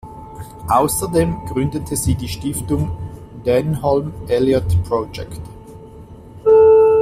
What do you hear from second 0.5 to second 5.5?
Außerdem gründete sie die Stiftung „Denholm Elliott Project“.